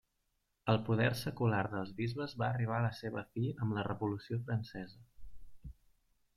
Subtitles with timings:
[0.71, 5.07] El poder secular dels bisbes va arribar a la seva fi amb la Revolució Francesa.